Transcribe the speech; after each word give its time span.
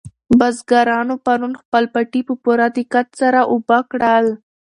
بزګرانو 0.39 1.15
پرون 1.25 1.53
خپل 1.61 1.83
پټي 1.93 2.21
په 2.27 2.33
پوره 2.43 2.67
دقت 2.77 3.07
سره 3.19 3.39
اوبه 3.51 3.79
کړل. 3.91 4.25